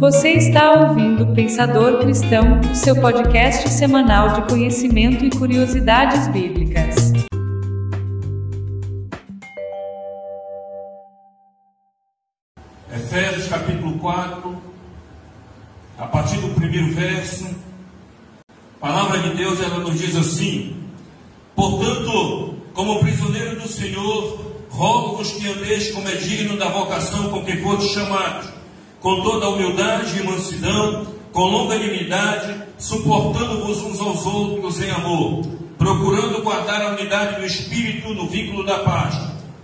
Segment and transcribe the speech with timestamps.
[0.00, 7.12] Você está ouvindo Pensador Cristão, o seu podcast semanal de conhecimento e curiosidades bíblicas.
[12.90, 14.62] Efésios capítulo 4,
[15.98, 17.54] a partir do primeiro verso,
[18.48, 20.82] a palavra de Deus ela nos diz assim:
[21.54, 27.58] Portanto, como prisioneiro do Senhor, rogo-vos que andeis como é digno da vocação com que
[27.58, 28.59] fostes chamados,
[29.00, 35.42] com toda humildade e mansidão, com longanimidade, suportando-vos uns aos outros em amor,
[35.78, 39.18] procurando guardar a unidade do Espírito no vínculo da paz.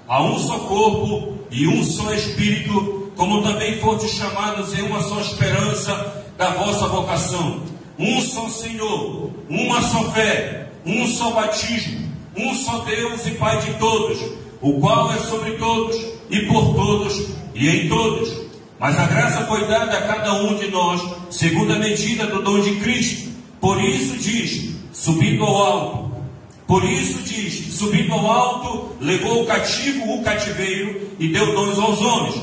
[0.09, 5.21] Há um só corpo e um só Espírito, como também fostes chamados em uma só
[5.21, 7.61] esperança da vossa vocação.
[7.99, 13.75] Um só Senhor, uma só fé, um só batismo, um só Deus e Pai de
[13.75, 14.19] todos,
[14.61, 15.97] o qual é sobre todos
[16.31, 18.46] e por todos e em todos.
[18.79, 22.61] Mas a graça foi dada a cada um de nós, segundo a medida do dom
[22.61, 23.31] de Cristo.
[23.61, 26.17] Por isso diz, subindo ao alto.
[26.67, 32.01] Por isso diz, subindo ao alto, levou o cativo o cativeiro e deu dons aos
[32.01, 32.43] homens.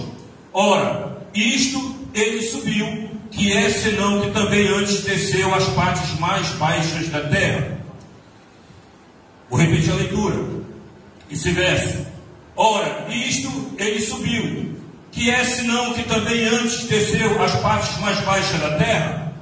[0.53, 7.09] Ora, isto ele subiu, que é senão que também antes desceu às partes mais baixas
[7.09, 7.79] da terra.
[9.49, 10.63] Vou repetir a leitura.
[11.29, 12.05] Esse verso.
[12.55, 14.62] Ora, isto ele subiu,
[15.13, 19.33] que é senão que também antes desceu às partes mais baixas da terra?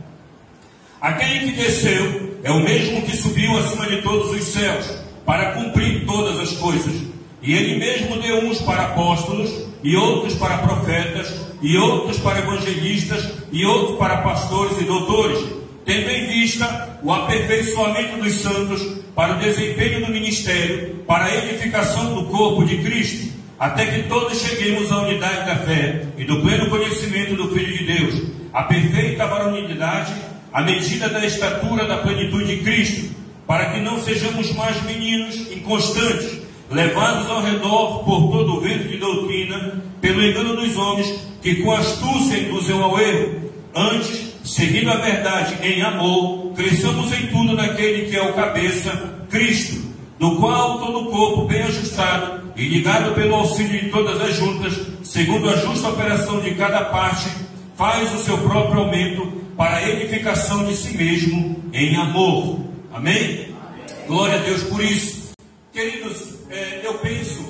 [0.99, 4.85] Aquele que desceu é o mesmo que subiu acima de todos os céus,
[5.25, 6.93] para cumprir todas as coisas.
[7.41, 9.49] E ele mesmo deu uns para apóstolos,
[9.81, 15.39] e outros para profetas, e outros para evangelistas, e outros para pastores e doutores,
[15.85, 18.81] tendo em vista o aperfeiçoamento dos santos
[19.15, 23.30] para o desempenho do ministério, para a edificação do corpo de Cristo,
[23.61, 27.95] até que todos cheguemos à unidade da fé e do pleno conhecimento do Filho de
[27.95, 30.11] Deus, a perfeita varonilidade,
[30.51, 36.39] à medida da estatura da plenitude de Cristo, para que não sejamos mais meninos inconstantes,
[36.71, 41.71] levados ao redor por todo o vento de doutrina, pelo engano dos homens, que com
[41.71, 43.51] astúcia induzem ao erro.
[43.75, 49.79] Antes, seguindo a verdade em amor, cresçamos em tudo naquele que é o cabeça, Cristo,
[50.17, 54.79] do qual todo o corpo bem ajustado e ligado pelo auxílio de todas as juntas,
[55.03, 57.27] segundo a justa operação de cada parte,
[57.75, 59.25] faz o seu próprio aumento
[59.57, 62.59] para a edificação de si mesmo em amor.
[62.93, 63.55] Amém?
[63.55, 64.05] Amém.
[64.05, 65.31] Glória a Deus por isso.
[65.73, 67.43] Queridos, é, eu penso,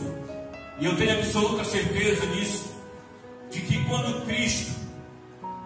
[0.80, 2.74] e eu tenho absoluta certeza disso,
[3.52, 4.72] de que quando Cristo,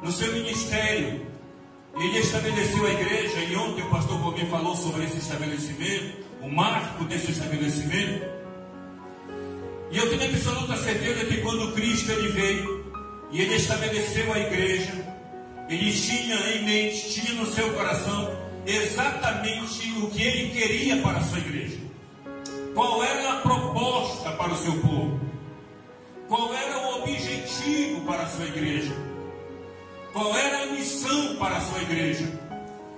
[0.02, 1.22] no seu ministério,
[2.00, 7.04] ele estabeleceu a igreja, e ontem o pastor Valmir falou sobre esse estabelecimento, o marco
[7.04, 8.35] desse estabelecimento.
[9.96, 12.86] E eu tenho absoluta certeza que quando Cristo ele veio
[13.32, 14.92] e ele estabeleceu a igreja,
[15.70, 18.30] ele tinha em mente, tinha no seu coração
[18.66, 21.78] exatamente o que ele queria para a sua igreja.
[22.74, 25.22] Qual era a proposta para o seu povo?
[26.28, 28.94] Qual era o objetivo para a sua igreja?
[30.12, 32.28] Qual era a missão para a sua igreja?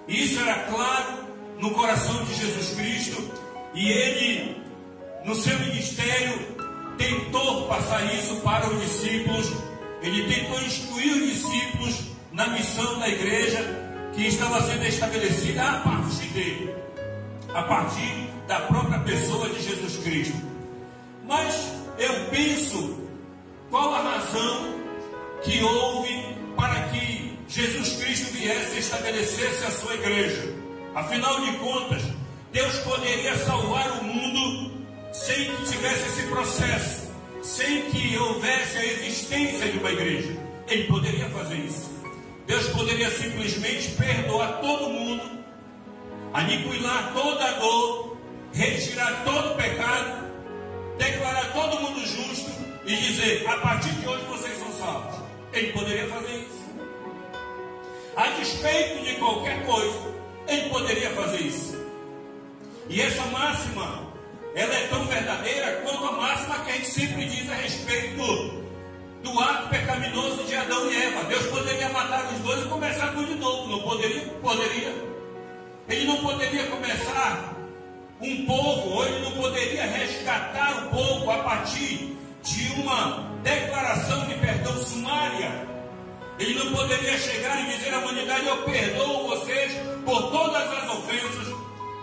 [0.07, 1.27] Isso era claro
[1.59, 3.31] no coração de Jesus Cristo
[3.75, 4.57] e ele,
[5.23, 6.56] no seu ministério,
[6.97, 9.51] tentou passar isso para os discípulos.
[10.01, 11.95] Ele tentou instruir os discípulos
[12.31, 13.63] na missão da igreja
[14.13, 16.75] que estava sendo estabelecida a partir dele,
[17.53, 20.37] a partir da própria pessoa de Jesus Cristo.
[21.25, 22.99] Mas eu penso
[23.69, 24.75] qual a razão
[25.43, 30.55] que houve para que Jesus Cristo viesse e estabelecesse a sua igreja.
[30.95, 32.01] Afinal de contas,
[32.51, 34.76] Deus poderia salvar o mundo
[35.17, 37.11] sem que tivesse esse processo,
[37.41, 40.37] sem que houvesse a existência de uma igreja.
[40.67, 41.97] Ele poderia fazer isso.
[42.45, 45.23] Deus poderia simplesmente perdoar todo mundo,
[46.33, 48.17] aniquilar toda a dor,
[48.53, 50.31] retirar todo o pecado,
[50.97, 52.51] declarar todo mundo justo
[52.85, 55.19] e dizer: a partir de hoje vocês são salvos.
[55.51, 56.67] Ele poderia fazer isso.
[58.15, 60.15] A despeito de qualquer coisa,
[60.47, 61.77] ele poderia fazer isso.
[62.89, 64.06] E essa máxima,
[64.57, 68.65] ela é tão verdadeira quanto a máxima que a gente sempre diz a respeito
[69.21, 71.25] do ato pecaminoso de Adão e Eva.
[71.25, 73.69] Deus poderia matar os dois e começar tudo de novo.
[73.69, 74.21] Não poderia?
[74.41, 74.95] Poderia.
[75.87, 77.53] Ele não poderia começar
[78.19, 84.33] um povo, ou ele não poderia resgatar o povo a partir de uma declaração de
[84.39, 85.51] perdão sumária.
[86.39, 91.55] Ele não poderia chegar e dizer à humanidade: Eu perdoo vocês por todas as ofensas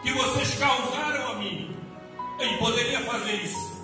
[0.04, 1.73] que vocês causaram a mim.
[2.38, 3.74] Ele poderia fazer isso.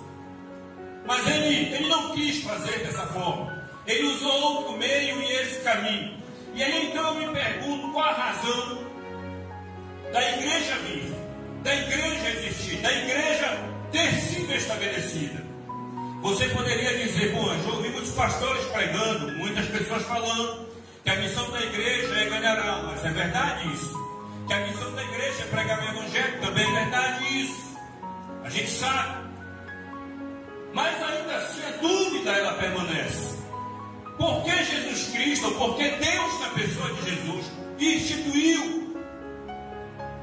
[1.05, 3.61] Mas ele, ele não quis fazer dessa forma.
[3.87, 6.21] Ele usou outro meio e esse caminho.
[6.53, 8.85] E aí então eu me pergunto qual a razão
[10.11, 11.13] da igreja vir,
[11.63, 13.57] da igreja existir, da igreja
[13.91, 15.51] ter sido estabelecida.
[16.21, 20.67] Você poderia dizer, bom, eu já ouvi muitos pastores pregando, muitas pessoas falando
[21.03, 23.03] que a missão da igreja é ganhar almas.
[23.03, 23.99] É verdade isso.
[24.47, 27.70] Que a missão da igreja é pregar o evangelho, também é verdade isso.
[28.51, 29.29] A gente sabe.
[30.73, 33.37] Mas ainda assim a dúvida ela permanece.
[34.17, 37.45] Por que Jesus Cristo, por que Deus na pessoa de Jesus
[37.79, 38.93] instituiu,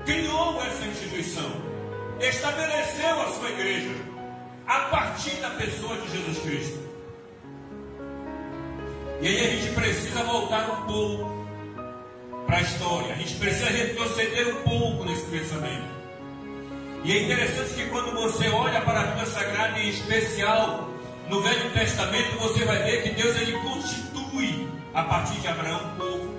[0.05, 1.51] criou essa instituição,
[2.21, 3.95] estabeleceu a sua igreja
[4.67, 6.79] a partir da pessoa de Jesus Cristo?
[9.23, 11.47] E aí a gente precisa voltar um pouco
[12.47, 15.98] para a história, a gente precisa retroceder um pouco nesse pensamento.
[17.09, 20.91] E é interessante que quando você olha para a Bíblia Sagrada, em especial
[21.31, 25.97] no Velho Testamento, você vai ver que Deus ele constitui a partir de Abraão um
[25.97, 26.35] povo.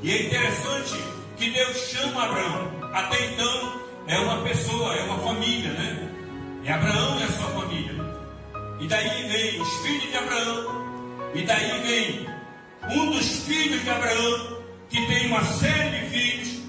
[0.00, 0.94] E é interessante
[1.36, 2.70] que Deus chama Abraão.
[2.92, 6.08] Até então é uma pessoa, é uma família, né?
[6.64, 7.94] É Abraão e a sua família.
[8.78, 10.86] E daí vem os filhos de Abraão.
[11.34, 12.28] E daí vem
[12.88, 14.58] um dos filhos de Abraão,
[14.88, 16.62] que tem uma série de filhos,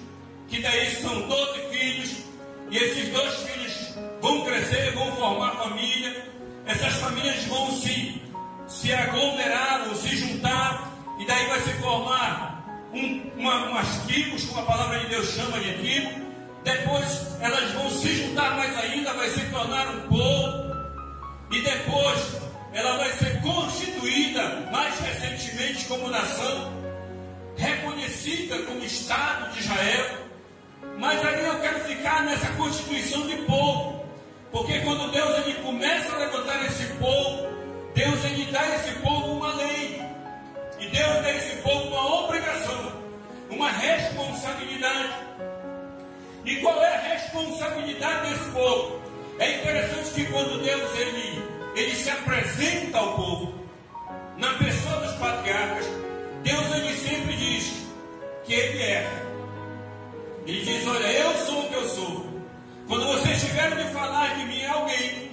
[0.48, 2.23] que daí são doze filhos
[2.74, 6.26] e esses dois filhos vão crescer, vão formar família,
[6.66, 8.20] essas famílias vão se,
[8.68, 14.62] se aglomerar, vão se juntar, e daí vai se formar um, uma, umas tribos, como
[14.62, 16.24] a palavra de Deus chama de tribo.
[16.64, 20.74] Depois elas vão se juntar mais ainda, vai se tornar um povo,
[21.52, 22.42] e depois
[22.74, 26.74] ela vai ser constituída mais recentemente como nação,
[27.56, 30.23] reconhecida como Estado de Israel.
[30.98, 34.04] Mas aí eu quero ficar nessa constituição de povo.
[34.52, 37.48] Porque quando Deus ele começa a levantar esse povo,
[37.96, 40.02] Deus ele dá a esse povo uma lei.
[40.80, 42.94] E Deus dá a esse povo uma obrigação,
[43.50, 45.14] uma responsabilidade.
[46.46, 49.02] E qual é a responsabilidade desse povo?
[49.40, 51.44] É interessante que quando Deus ele,
[51.76, 53.54] ele se apresenta ao povo,
[54.38, 55.86] na pessoa dos patriarcas,
[56.44, 57.74] Deus ele sempre diz
[58.46, 59.33] que ele é
[60.46, 62.34] ele diz: Olha, eu sou o que eu sou.
[62.88, 65.32] Quando vocês tiverem de falar de mim a alguém,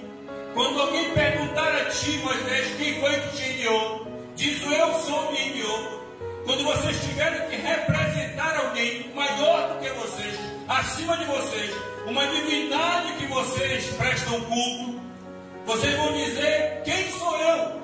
[0.53, 5.49] quando alguém perguntar a ti, Moisés, quem foi que te enviou, diz eu sou me
[5.49, 6.01] enviou.
[6.45, 11.71] Quando vocês tiverem que representar alguém maior do que vocês, acima de vocês,
[12.07, 15.01] uma divindade que vocês prestam culto,
[15.65, 17.81] vocês vão dizer quem sou eu,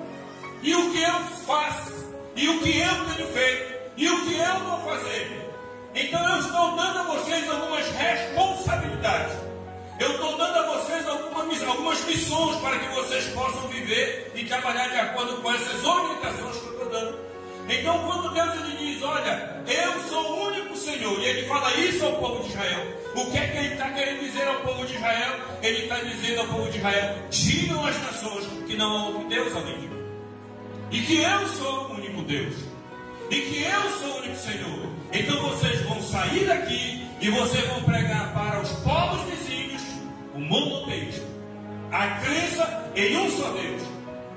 [0.63, 1.94] e o que eu faço,
[2.35, 5.46] e o que eu tenho feito, e o que eu vou fazer.
[5.99, 9.35] Então eu estou dando a vocês algumas responsabilidades.
[9.99, 14.89] Eu estou dando a vocês algumas, algumas missões para que vocês possam viver e trabalhar
[14.89, 17.19] de acordo com essas orientações que eu estou dando.
[17.67, 22.05] Então, quando Deus ele diz, olha, eu sou o único Senhor, e ele fala isso
[22.05, 24.94] ao povo de Israel, o que é que ele está querendo dizer ao povo de
[24.94, 25.33] Israel?
[25.63, 29.79] Ele está dizendo ao povo de Israel: digam as nações que não outro Deus além
[29.79, 30.03] de mim,
[30.91, 32.55] e que eu sou o único Deus,
[33.29, 34.89] e que eu sou o único Senhor.
[35.12, 39.81] Então vocês vão sair daqui e vocês vão pregar para os povos vizinhos
[40.33, 41.25] o monoteísmo,
[41.91, 43.81] a crença em um só Deus.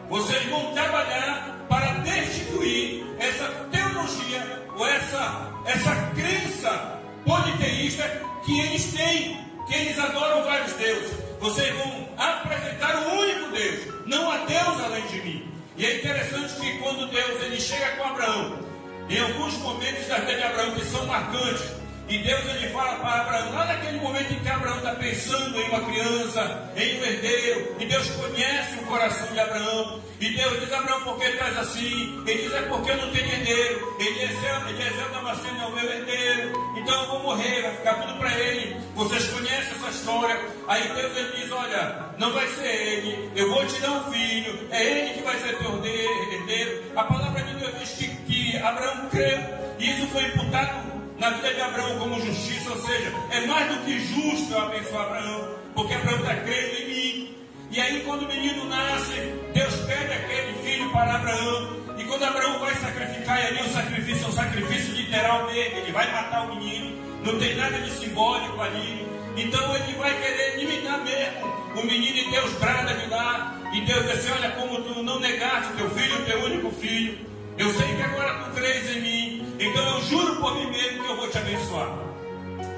[0.09, 8.03] Vocês vão trabalhar para destituir essa teologia ou essa, essa crença politeísta
[8.45, 9.39] que eles têm,
[9.69, 11.17] que eles adoram vários deuses.
[11.39, 15.53] Vocês vão apresentar o único Deus, não há Deus além de mim.
[15.77, 18.70] E é interessante que quando Deus ele chega com Abraão
[19.11, 21.80] em alguns momentos da vida de Abraão que são marcantes.
[22.11, 25.69] E Deus ele fala para Abraão, lá naquele momento em que Abraão está pensando em
[25.69, 30.73] uma criança, em um herdeiro, e Deus conhece o coração de Abraão, e Deus diz,
[30.73, 32.21] Abraão, por que estás assim?
[32.27, 36.53] Ele diz, é porque eu não tenho herdeiro, Eliezer, Eliezer Damasceno é o meu herdeiro,
[36.77, 38.77] então eu vou morrer, vai ficar tudo para ele.
[38.97, 40.41] Vocês conhecem essa história?
[40.67, 44.69] Aí Deus ele diz, olha, não vai ser ele, eu vou te dar um filho,
[44.73, 46.83] é ele que vai ser teu herdeiro.
[46.97, 49.39] A palavra de Deus diz que, que Abraão creu,
[49.79, 53.85] e isso foi imputado na vida de Abraão como justiça, ou seja, é mais do
[53.85, 57.37] que justo eu abençoar Abraão, porque Abraão está crendo em mim.
[57.71, 59.15] E aí, quando o menino nasce,
[59.53, 61.77] Deus pede aquele filho para Abraão.
[61.99, 65.93] E quando Abraão vai sacrificar, e ali o sacrifício é um sacrifício literal dele, ele
[65.93, 69.07] vai matar o menino, não tem nada de simbólico ali.
[69.37, 71.47] Então ele vai querer limitar mesmo
[71.77, 73.61] o menino e Deus brada de lá.
[73.75, 77.19] E Deus diz assim: Olha, como tu não negaste teu filho, teu único filho,
[77.59, 81.11] eu sei que agora tu crês em mim, então eu juro por mim mesmo que
[81.11, 81.89] eu vou te abençoar.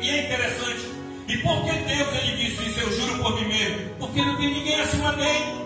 [0.00, 0.90] E é interessante,
[1.28, 3.94] e por que Deus ele disse isso, eu juro por mim mesmo?
[3.98, 5.62] Porque não tem ninguém acima dele.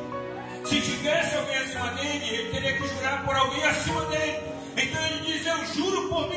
[0.64, 4.38] Se tivesse alguém acima dele, ele teria que jurar por alguém acima dele.
[4.76, 6.37] Então ele diz, eu juro por mim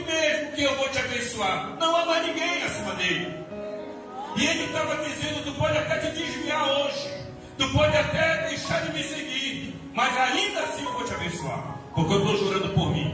[0.56, 1.78] que eu vou te abençoar.
[1.80, 3.34] Não há mais ninguém acima dele.
[4.36, 7.14] E ele estava dizendo: Tu pode até te desviar hoje,
[7.58, 12.14] tu pode até deixar de me seguir, mas ainda assim eu vou te abençoar, porque
[12.14, 13.09] eu estou jurando por mim.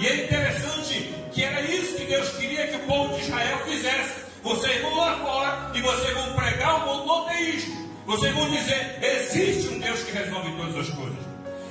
[0.00, 4.24] E é interessante que era isso que Deus queria que o povo de Israel fizesse.
[4.42, 7.90] Vocês vão lá fora e vocês vão pregar o monoteísmo.
[8.06, 11.18] Vocês vão dizer: existe um Deus que resolve todas as coisas.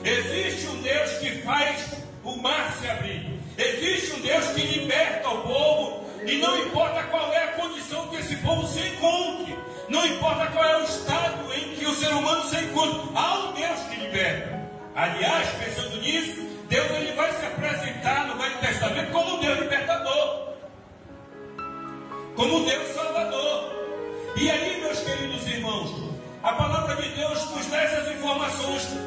[0.05, 3.39] Existe um Deus que faz o mar se abrir.
[3.57, 6.05] Existe um Deus que liberta o povo.
[6.23, 9.57] E não importa qual é a condição que esse povo se encontre.
[9.89, 13.09] Não importa qual é o estado em que o ser humano se encontra.
[13.19, 14.69] Há um Deus que liberta.
[14.93, 18.18] Aliás, pensando nisso, Deus ele vai se apresentar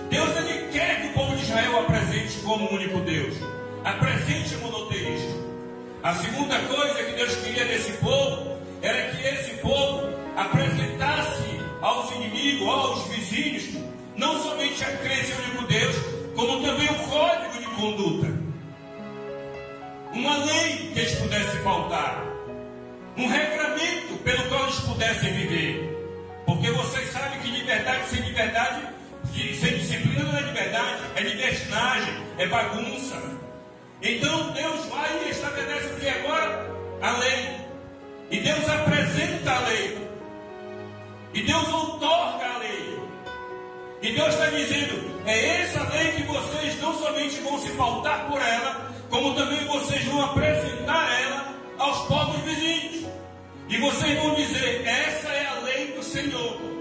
[0.09, 3.35] Deus ele quer que o povo de Israel apresente como único Deus,
[3.85, 5.53] apresente o monoteísmo.
[6.03, 12.69] A segunda coisa que Deus queria desse povo era que esse povo apresentasse aos inimigos,
[12.69, 13.65] aos vizinhos,
[14.17, 15.97] não somente a crença em único Deus,
[16.35, 18.43] como também o código de conduta.
[20.13, 22.23] Uma lei que eles pudessem pautar.
[23.17, 25.89] Um regramento pelo qual eles pudessem viver.
[26.45, 28.83] Porque vocês sabem que liberdade sem liberdade,
[29.35, 33.17] sem disciplina não é liberdade, é libertinagem, é bagunça.
[34.03, 36.67] Então Deus vai e estabelece aqui agora
[37.01, 37.57] a lei.
[38.31, 40.09] E Deus apresenta a lei.
[41.35, 43.01] E Deus outorga a lei.
[44.03, 48.41] E Deus está dizendo: é essa lei que vocês não somente vão se pautar por
[48.41, 53.07] ela, como também vocês vão apresentar ela aos povos vizinhos.
[53.69, 56.72] E vocês vão dizer: essa é a lei do Senhor.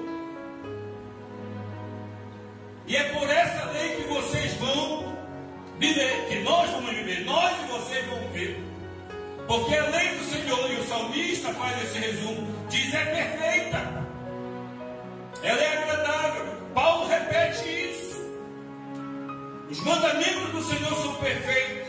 [2.91, 5.15] E é por essa lei que vocês vão
[5.79, 8.62] viver, que nós vamos viver, nós e vocês vão ver.
[9.48, 13.77] Porque a lei do Senhor, e o salmista faz esse resumo, diz é perfeita.
[15.41, 16.45] Ela é agradável.
[16.74, 18.29] Paulo repete isso.
[19.69, 21.88] Os mandamentos do Senhor são perfeitos.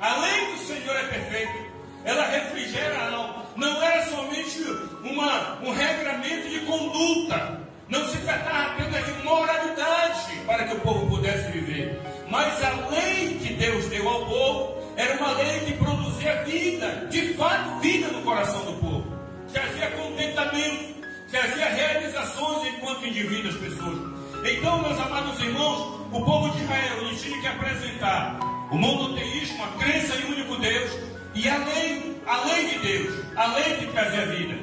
[0.00, 1.68] A lei do Senhor é perfeita.
[2.06, 3.46] Ela refrigera a alma.
[3.54, 4.62] Não era somente
[5.02, 7.67] uma, um regramento de conduta.
[7.88, 12.00] Não se tratava apenas de moralidade para que o povo pudesse viver.
[12.28, 17.34] Mas a lei que Deus deu ao povo era uma lei que produzia vida, de
[17.34, 19.18] fato, vida no coração do povo.
[19.52, 23.98] Trazia contentamento, trazia realizações enquanto indivíduos, pessoas.
[24.44, 28.38] Então, meus amados irmãos, o povo de Israel ele tinha que apresentar
[28.70, 30.90] o monoteísmo, a crença em um único Deus
[31.34, 34.58] e a lei, a lei de Deus, a lei que trazia vida.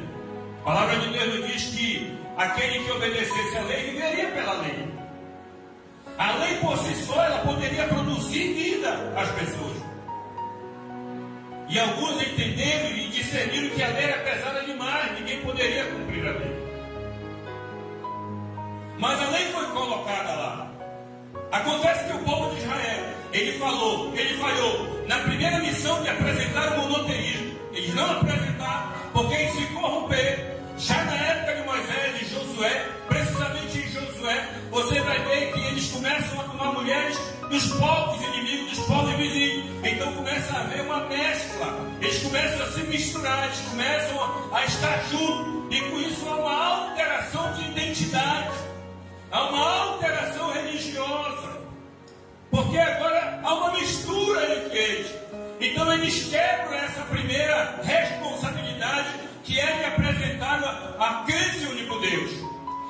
[0.62, 4.88] A palavra de Deus diz que aquele que obedecesse a lei viveria pela lei.
[6.18, 9.84] A lei por si só ela poderia produzir vida às pessoas.
[11.68, 16.32] E alguns entenderam e discerniram que a lei era pesada demais, ninguém poderia cumprir a
[16.32, 16.66] lei.
[18.98, 20.72] Mas a lei foi colocada lá.
[21.52, 26.74] Acontece que o povo de Israel, ele falou, ele falhou na primeira missão de apresentar
[26.74, 27.60] o monoteísmo.
[27.74, 30.55] Eles não apresentaram, porque eles se corromperam.
[32.56, 37.18] Josué, precisamente em Josué, você vai ver que eles começam a tomar mulheres
[37.50, 39.66] dos povos inimigos, dos povos vizinhos.
[39.84, 41.68] Então começa a haver uma mescla.
[42.02, 45.76] Eles começam a se misturar, eles começam a estar juntos.
[45.76, 48.56] E com isso há uma alteração de identidade.
[49.32, 51.60] Há uma alteração religiosa.
[52.50, 55.12] Porque agora há uma mistura entre eles.
[55.60, 60.60] Então eles quebram essa primeira responsabilidade que é de apresentar
[61.00, 62.32] a em único Deus.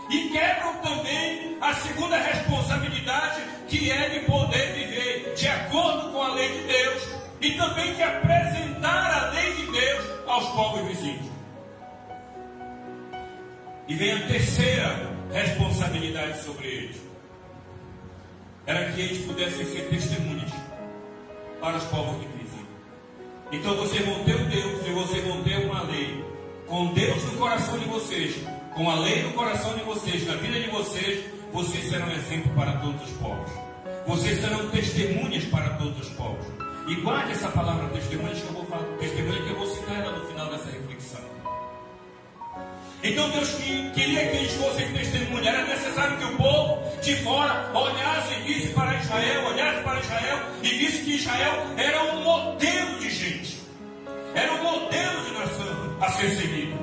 [0.10, 6.34] E quebram também a segunda responsabilidade, que é de poder viver de acordo com a
[6.34, 7.04] lei de Deus
[7.42, 11.26] e também de apresentar a lei de Deus aos povos vizinhos.
[13.88, 17.02] E vem a terceira responsabilidade sobre eles:
[18.66, 20.52] era que eles pudessem ser testemunhas
[21.60, 22.70] para os povos vizinhos.
[23.52, 26.35] Então vocês vão ter um Deus e vocês vão ter uma lei
[26.68, 28.36] com Deus no coração de vocês,
[28.74, 32.74] com a lei no coração de vocês, na vida de vocês, vocês serão exemplo para
[32.80, 33.52] todos os povos.
[34.08, 36.46] Vocês serão testemunhas para todos os povos.
[36.88, 40.18] E guarde essa palavra testemunhas que eu vou falar, testemunha que eu vou citar ela
[40.18, 41.22] no final dessa reflexão.
[43.04, 43.50] Então Deus
[43.94, 45.48] queria que eles fossem testemunhas.
[45.48, 50.40] Era necessário que o povo de fora olhasse e visse para Israel, olhasse para Israel
[50.64, 53.55] e visse que Israel era um modelo de gente.
[54.36, 56.78] Era um modelo de nação a ser seguido.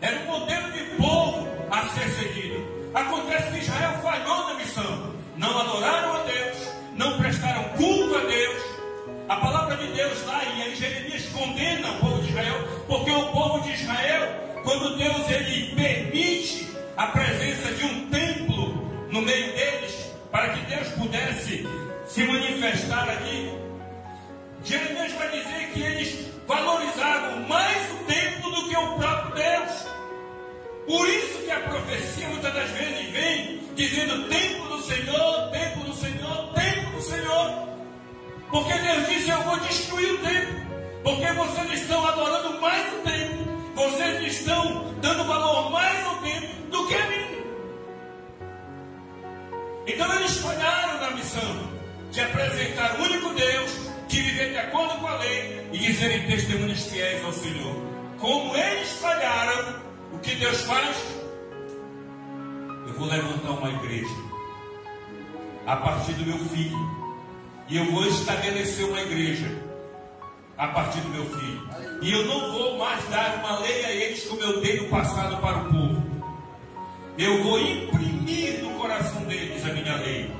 [0.00, 2.90] Era um modelo de povo a ser seguido.
[2.94, 5.14] Acontece que Israel falhou na missão.
[5.36, 6.56] Não adoraram a Deus,
[6.94, 8.62] não prestaram culto a Deus,
[9.28, 13.60] A palavra de Deus lá em Jeremias condena o povo de Israel, porque o povo
[13.60, 14.28] de Israel,
[14.62, 20.88] quando Deus ele permite a presença de um templo no meio deles, para que Deus
[20.90, 21.66] pudesse
[22.06, 23.50] se manifestar ali,
[24.66, 29.86] Jeremias vai dizer que eles valorizavam mais o templo do que o próprio Deus.
[30.86, 35.94] Por isso que a profecia muitas das vezes vem dizendo templo do Senhor, templo do
[35.94, 37.68] Senhor, templo do Senhor.
[38.50, 40.66] Porque Deus disse: Eu vou destruir o templo.
[41.04, 43.72] Porque vocês estão adorando mais o templo.
[43.76, 47.26] Vocês estão dando valor mais ao templo do que a mim.
[49.86, 50.85] Então eles falharam
[55.98, 57.74] serem testemunhas fiéis ao Senhor.
[58.18, 59.76] Como eles falharam,
[60.12, 60.96] o que Deus faz?
[62.86, 64.14] Eu vou levantar uma igreja
[65.66, 66.76] a partir do meu filho.
[67.68, 69.50] E eu vou estabelecer uma igreja
[70.58, 71.68] a partir do meu filho.
[72.02, 75.40] E eu não vou mais dar uma lei a eles como eu dei no passado
[75.40, 76.06] para o povo.
[77.18, 80.30] Eu vou imprimir no coração deles a minha lei.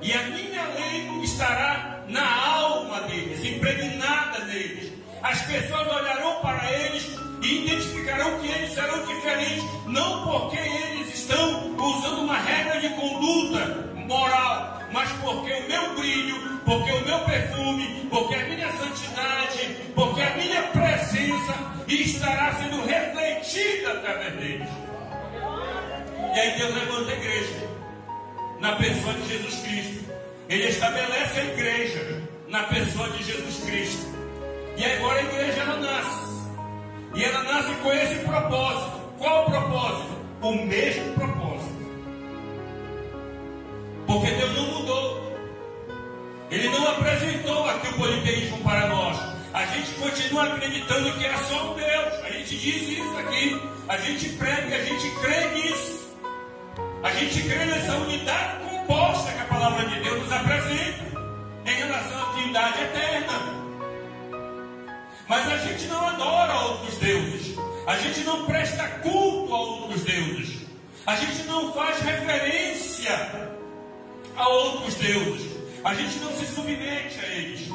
[0.00, 4.92] E a minha lei estará na alma deles, impregnada neles.
[5.22, 7.06] As pessoas olharão para eles
[7.42, 13.90] e identificarão que eles serão diferentes, não porque eles estão usando uma regra de conduta
[14.06, 20.22] moral, mas porque o meu brilho, porque o meu perfume, porque a minha santidade, porque
[20.22, 21.54] a minha presença
[21.86, 24.68] estará sendo refletida através deles.
[26.34, 27.68] E aí Deus levanta a igreja
[28.60, 30.09] na pessoa de Jesus Cristo.
[30.50, 34.04] Ele estabelece a igreja na pessoa de Jesus Cristo.
[34.76, 36.50] E agora a igreja ela nasce.
[37.14, 39.00] E ela nasce com esse propósito.
[39.16, 40.10] Qual o propósito?
[40.42, 41.70] O mesmo propósito.
[44.08, 45.36] Porque Deus não mudou.
[46.50, 49.18] Ele não apresentou aqui o politeísmo para nós.
[49.54, 52.24] A gente continua acreditando que é só um Deus.
[52.24, 53.62] A gente diz isso aqui.
[53.88, 56.10] A gente prega, a gente crê nisso.
[57.04, 61.04] A gente crê nessa unidade composta que a palavra de Deus nos apresenta
[61.64, 63.32] em relação à Trindade eterna.
[65.28, 67.56] Mas a gente não adora outros deuses.
[67.86, 70.66] A gente não presta culto a outros deuses.
[71.06, 73.14] A gente não faz referência
[74.36, 75.52] a outros deuses.
[75.84, 77.68] A gente não se submete a eles.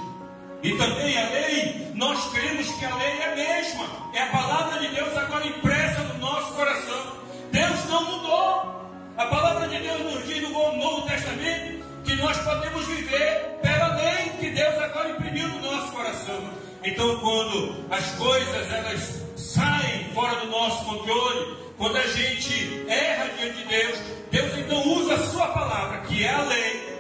[0.63, 3.85] E também a lei, nós cremos que a lei é a mesma.
[4.13, 7.15] É a palavra de Deus agora impressa no nosso coração.
[7.53, 8.84] Deus não mudou.
[9.17, 14.29] A palavra de Deus nos diz no Novo Testamento que nós podemos viver pela lei
[14.41, 16.49] que Deus agora imprimiu no nosso coração.
[16.83, 23.57] Então, quando as coisas elas saem fora do nosso controle, quando a gente erra diante
[23.57, 23.99] de Deus,
[24.31, 26.99] Deus então usa a sua palavra, que é a lei,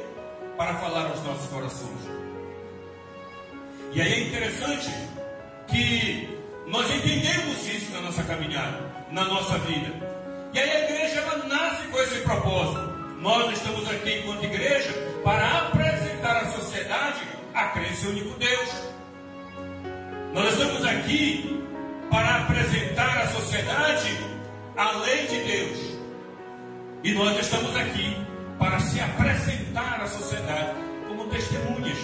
[0.55, 1.99] para falar aos nossos corações.
[3.91, 4.89] E aí é interessante
[5.67, 6.29] que
[6.65, 8.79] nós entendemos isso na nossa caminhada,
[9.11, 10.14] na nossa vida.
[10.55, 12.79] E aí a igreja ela nasce com esse propósito.
[13.19, 14.89] Nós estamos aqui enquanto igreja
[15.21, 17.19] para apresentar à sociedade
[17.53, 18.69] a crença único Deus.
[20.33, 21.61] Nós estamos aqui
[22.09, 24.17] para apresentar à sociedade
[24.77, 25.97] a lei de Deus.
[27.03, 28.15] E nós estamos aqui
[28.57, 30.71] para se apresentar à sociedade
[31.09, 31.97] como testemunhas.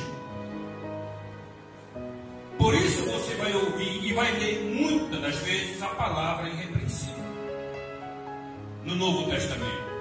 [2.57, 7.20] Por isso você vai ouvir e vai ler muitas das vezes a palavra irrepreensível
[8.83, 9.91] no Novo Testamento.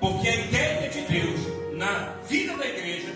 [0.00, 1.40] Porque a ideia de Deus
[1.74, 3.12] na vida da igreja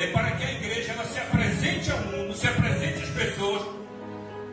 [0.00, 3.62] é para que a igreja ela se apresente ao mundo, se apresente às pessoas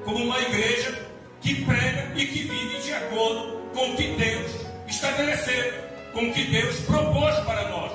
[0.04, 1.08] como uma igreja
[1.42, 4.52] que prega e que vive de acordo com o que Deus
[4.88, 5.74] estabeleceu,
[6.14, 7.92] com o que Deus propôs para nós.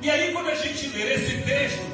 [0.00, 1.86] E aí, quando a gente lê esse texto,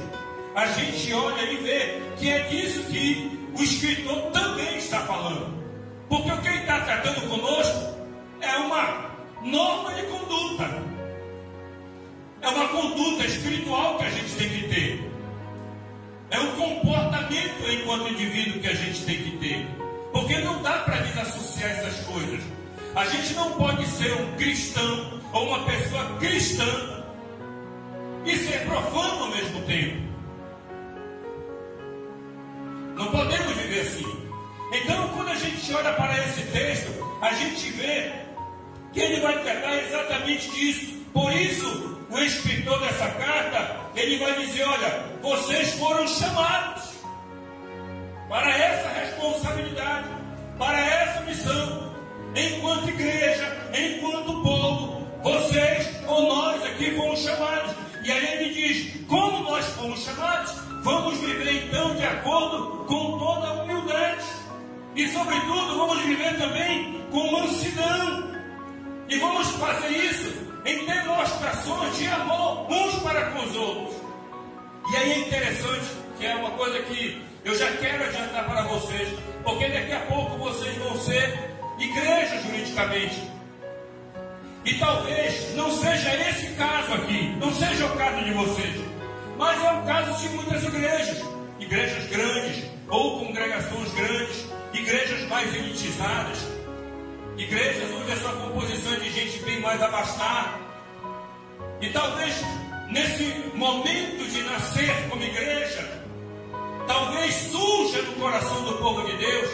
[0.55, 5.68] a gente olha e vê que é disso que o escritor também está falando.
[6.09, 7.95] Porque o que ele está tratando conosco
[8.41, 9.11] é uma
[9.43, 10.83] norma de conduta.
[12.41, 15.13] É uma conduta espiritual que a gente tem que ter.
[16.31, 19.67] É um comportamento enquanto indivíduo que a gente tem que ter.
[20.13, 22.41] Porque não dá para desassociar essas coisas.
[22.95, 27.05] A gente não pode ser um cristão ou uma pessoa cristã
[28.25, 30.09] e ser profano ao mesmo tempo.
[32.97, 34.18] Não podemos viver assim.
[35.69, 38.11] Gente olha para esse texto, a gente vê
[38.91, 40.95] que ele vai tratar exatamente disso.
[41.13, 46.85] Por isso, o escritor dessa carta, ele vai dizer: olha, vocês foram chamados
[48.31, 50.09] para essa responsabilidade,
[50.59, 51.95] para essa missão,
[52.35, 57.77] enquanto igreja, enquanto povo, vocês ou nós aqui fomos chamados.
[60.05, 64.38] chamados, vamos viver então de acordo com toda a humildade.
[64.99, 68.33] E, sobretudo, vamos viver também com mansidão.
[69.09, 70.29] E vamos fazer isso
[70.67, 73.97] em demonstrações de amor uns para com os outros.
[74.93, 75.87] E aí é interessante,
[76.19, 79.09] que é uma coisa que eu já quero adiantar para vocês,
[79.45, 83.23] porque daqui a pouco vocês vão ser igreja juridicamente.
[84.65, 88.85] E talvez não seja esse caso aqui, não seja o caso de vocês,
[89.37, 91.23] mas é o caso de muitas igrejas,
[91.61, 94.48] igrejas grandes ou congregações grandes,
[94.79, 96.39] igrejas mais elitizadas,
[97.37, 100.59] igrejas onde a sua composição é de gente bem mais abastada.
[101.81, 102.35] E talvez
[102.91, 106.03] nesse momento de nascer como igreja,
[106.87, 109.51] talvez surja no coração do povo de Deus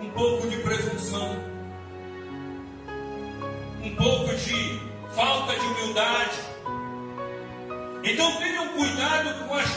[0.00, 1.52] um pouco de presunção
[3.84, 4.80] um pouco de
[5.14, 6.38] falta de humildade.
[8.04, 9.68] Então tenham cuidado com as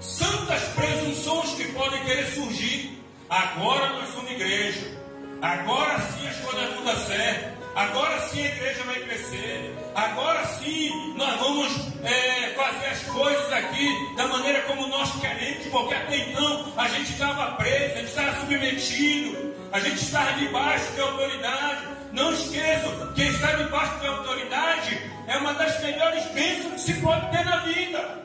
[0.00, 2.93] santas presunções que podem querer surgir.
[3.28, 4.86] Agora nós somos igreja.
[5.40, 7.64] Agora sim as coisas vão dar certo.
[7.74, 9.74] Agora sim a igreja vai crescer.
[9.94, 11.72] Agora sim nós vamos
[12.04, 17.12] é, fazer as coisas aqui da maneira como nós queremos, porque até então a gente
[17.12, 21.94] estava preso, a gente estava submetido, a gente estava debaixo de autoridade.
[22.12, 27.30] Não esqueçam que estar debaixo de autoridade é uma das melhores bênçãos que se pode
[27.30, 28.24] ter na vida.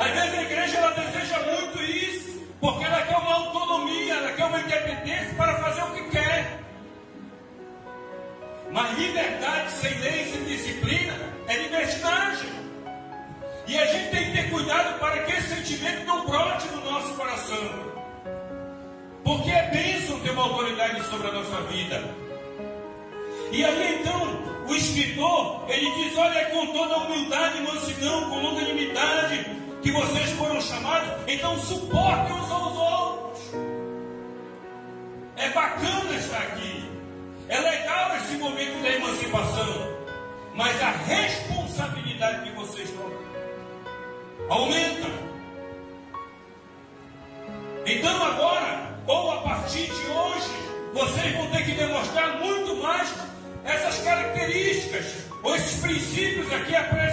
[0.00, 2.23] Às vezes a igreja ela deseja muito isso,
[2.64, 6.60] porque ela quer uma autonomia, ela quer uma independência para fazer o que quer.
[8.72, 11.12] Mas liberdade sem lei, sem disciplina,
[11.46, 12.48] é libertinagem.
[13.66, 17.12] E a gente tem que ter cuidado para que esse sentimento não brote no nosso
[17.12, 17.92] coração.
[19.22, 22.14] Porque é bênção ter uma autoridade sobre a nossa vida.
[23.52, 29.92] E aí então, o escritor, ele diz: Olha, com toda humildade mansidão, com longanimidade, que
[29.92, 33.40] vocês foram chamados, então suportem uns aos outros.
[35.36, 36.90] É bacana estar aqui.
[37.50, 39.94] É legal esse momento da emancipação.
[40.54, 43.12] Mas a responsabilidade que vocês tomam
[44.48, 45.10] aumenta.
[47.84, 50.50] Então agora, ou a partir de hoje,
[50.94, 53.12] vocês vão ter que demonstrar muito mais
[53.66, 57.03] essas características, ou esses princípios aqui apresentados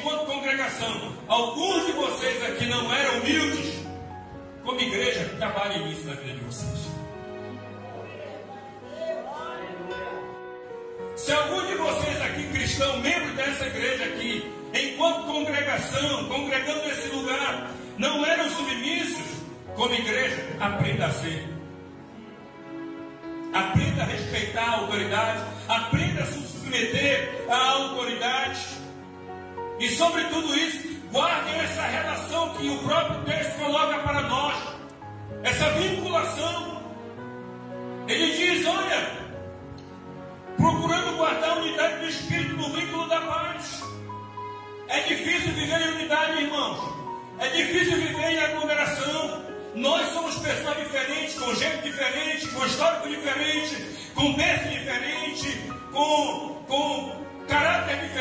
[0.00, 3.74] enquanto congregação, alguns de vocês aqui não eram humildes,
[4.64, 6.90] como igreja, trabalhem nisso na vida de vocês.
[11.16, 17.70] Se algum de vocês aqui, cristão, membro dessa igreja aqui, enquanto congregação, congregando nesse lugar,
[17.98, 19.40] não eram submissos,
[19.76, 21.46] como igreja, aprenda a ser.
[23.52, 25.40] Aprenda a respeitar a autoridade.
[25.68, 28.79] Aprenda a se submeter à autoridade.
[29.80, 34.56] E sobre tudo isso, guarde essa relação que o próprio texto coloca para nós.
[35.42, 36.82] Essa vinculação.
[38.06, 39.10] Ele diz: olha,
[40.58, 43.82] procurando guardar a unidade do Espírito no vínculo da paz.
[44.88, 46.94] É difícil viver em unidade, irmãos.
[47.38, 49.44] É difícil viver em aglomeração.
[49.76, 57.24] Nós somos pessoas diferentes, com jeito diferente, com histórico diferente, com berço diferente, com, com
[57.48, 58.19] caráter diferente,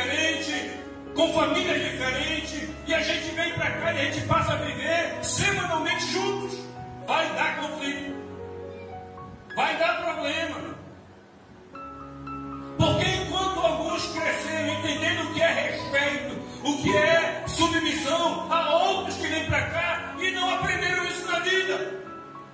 [1.19, 5.17] com família diferente, e a gente vem para cá e a gente passa a viver
[5.21, 6.57] semanalmente juntos.
[7.05, 8.15] Vai dar conflito,
[9.53, 10.75] vai dar problema.
[12.77, 19.17] Porque enquanto alguns cresceram entendendo o que é respeito, o que é submissão, há outros
[19.17, 21.99] que vêm para cá e não aprenderam isso na vida.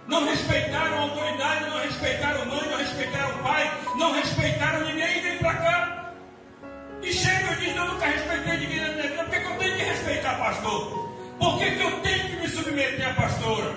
[0.07, 5.37] Não respeitaram a autoridade, não respeitaram mãe, não respeitaram pai, não respeitaram ninguém e vêm
[5.37, 5.94] para cá.
[7.05, 9.77] E chega e diz, eu nunca respeitei ninguém na minha vida, por que eu tenho
[9.77, 11.13] que respeitar pastor?
[11.37, 13.71] Por que, que eu tenho que me submeter à pastora?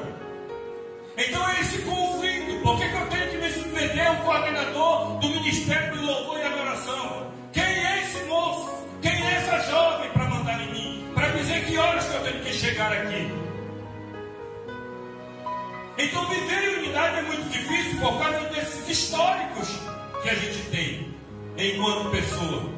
[1.19, 2.63] Então é esse conflito.
[2.63, 6.43] Por que, que eu tenho que me submeter ao coordenador do Ministério do Louvor e
[6.43, 7.31] Adoração?
[7.53, 8.87] Quem é esse moço?
[9.03, 11.13] Quem é essa jovem para mandar em mim?
[11.15, 13.31] Para dizer que horas que eu tenho que chegar aqui?
[15.99, 19.69] Então viver em unidade é muito difícil por causa desses históricos
[20.23, 21.15] que a gente tem
[21.59, 22.78] enquanto pessoa.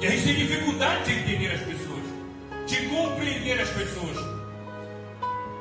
[0.00, 2.04] E a gente tem dificuldade de entender as pessoas,
[2.66, 4.16] de compreender as pessoas.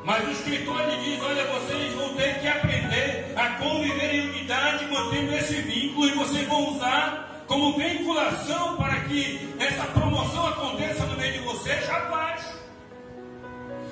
[0.06, 4.86] Mas o escritor ele diz: olha, vocês vão ter que aprender a conviver em unidade,
[4.86, 11.18] mantendo esse vínculo, e vocês vão usar como vinculação para que essa promoção aconteça no
[11.18, 12.42] meio de vocês a paz.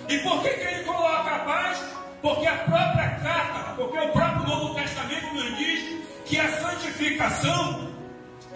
[0.07, 1.83] E por que, que ele coloca a paz?
[2.21, 7.86] Porque a própria carta, porque o próprio Novo Testamento nos diz que a santificação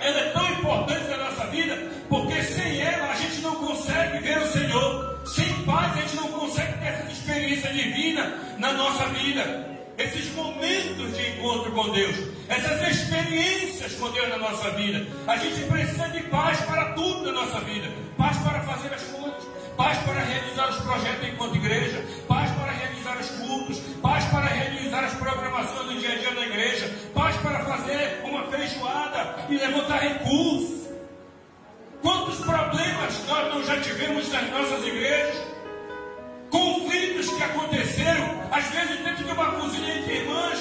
[0.02, 1.78] ela é tão importante na nossa vida,
[2.10, 5.22] porque sem ela a gente não consegue ver o Senhor.
[5.26, 9.70] Sem paz a gente não consegue ter essa experiência divina na nossa vida.
[9.98, 12.16] Esses momentos de encontro com Deus,
[12.50, 15.06] essas experiências com Deus na nossa vida.
[15.28, 17.88] A gente precisa de paz para tudo na nossa vida.
[18.18, 22.91] Paz para fazer as coisas, paz para realizar os projetos enquanto igreja, paz para realizar
[23.22, 27.64] os cultos, paz para realizar as programações do dia a dia na igreja, paz para
[27.66, 30.90] fazer uma feijoada e levantar recursos.
[32.02, 35.40] Quantos problemas nós não já tivemos nas nossas igrejas?
[36.50, 40.60] Conflitos que aconteceram, às vezes dentro de uma cozinha entre irmãs,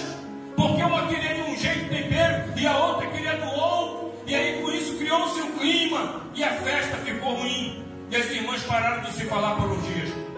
[0.54, 4.62] porque uma queria de um jeito tempero e a outra queria do outro, e aí
[4.62, 9.12] com isso criou-se um clima e a festa ficou ruim, e as irmãs pararam de
[9.14, 10.29] se falar por uns dias.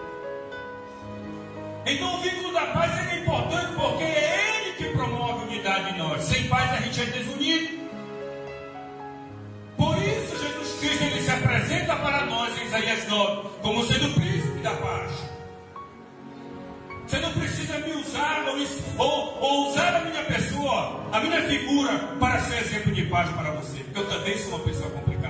[1.85, 6.23] Então o vínculo da paz é importante porque é ele que promove unidade em nós.
[6.23, 7.83] Sem paz a gente é desunido.
[9.77, 14.13] Por isso Jesus Cristo ele se apresenta para nós em Isaías 9 como sendo o
[14.13, 15.11] príncipe da paz.
[17.05, 18.43] Você não precisa me usar
[18.97, 23.51] ou, ou, usar a minha pessoa, a minha figura, para ser exemplo de paz para
[23.51, 25.22] você, eu também sou uma pessoa complicada.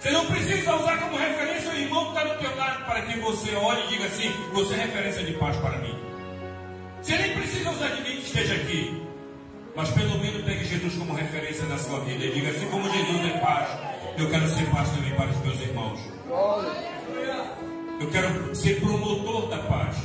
[0.00, 3.18] Você não precisa usar como referência o irmão que está do teu lado para que
[3.18, 5.94] você olhe e diga assim: você é referência de paz para mim.
[7.02, 9.06] Você nem precisa usar de mim que esteja aqui,
[9.76, 13.26] mas pelo menos pegue Jesus como referência na sua vida e diga assim: como Jesus
[13.26, 13.68] é paz,
[14.16, 16.00] eu quero ser paz também para os meus irmãos.
[18.00, 19.96] Eu quero ser promotor da paz.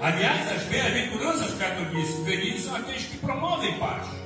[0.00, 4.21] Aliás, as bem-aventuranças eu disse, felizes são aqueles que promovem paz.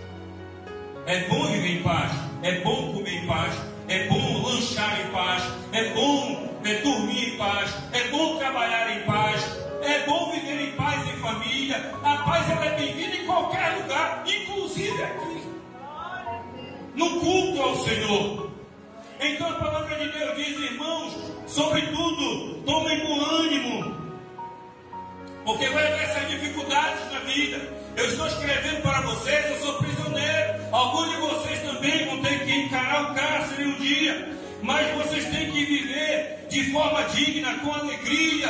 [1.07, 2.11] É bom viver em paz,
[2.42, 3.55] é bom comer em paz,
[3.87, 9.05] é bom lanchar em paz, é bom é, dormir em paz, é bom trabalhar em
[9.05, 9.40] paz,
[9.83, 11.92] é bom viver em paz em família.
[12.03, 15.42] A paz ela é bem-vinda em qualquer lugar, inclusive aqui.
[16.97, 18.51] No culto ao Senhor.
[19.21, 21.14] Então a palavra de Deus diz, irmãos,
[21.47, 23.95] sobretudo, tomem com ânimo,
[25.45, 27.86] porque vai haver essas dificuldades na vida.
[27.96, 30.54] Eu estou escrevendo para vocês, eu sou prisioneiro.
[30.70, 35.50] Alguns de vocês também vão ter que encarar o cárcere um dia, mas vocês têm
[35.50, 38.48] que viver de forma digna, com alegria,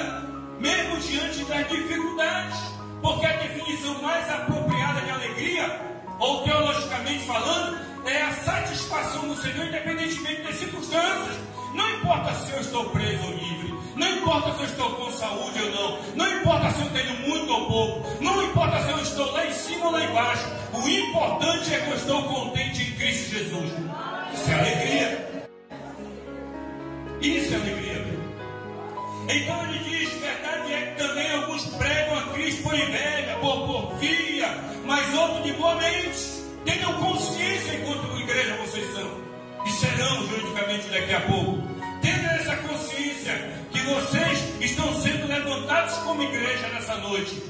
[0.58, 2.58] mesmo diante das dificuldades,
[3.00, 5.80] porque a definição mais apropriada de alegria,
[6.18, 11.36] ou teologicamente falando, é a satisfação do Senhor, independentemente das circunstâncias.
[11.72, 15.58] Não importa se eu estou preso ou livre, não importa se eu estou com saúde
[15.62, 19.32] ou não, não importa se eu tenho muito ou pouco, não importa se eu estou
[19.32, 20.44] lá em cima ou lá embaixo.
[20.74, 23.72] O importante é que eu estou contente em Cristo Jesus.
[24.34, 25.48] Isso é alegria.
[27.22, 28.06] Isso é alegria.
[29.28, 34.48] Então ele diz: verdade é que também alguns pregam a Cristo por inveja, por porfia,
[34.84, 36.36] mas outros de boa mente.
[36.66, 39.26] Tenham consciência enquanto igreja vocês são.
[39.64, 41.62] E serão juridicamente daqui a pouco.
[42.02, 47.42] Tenham essa consciência vocês estão sendo levantados como igreja nessa noite.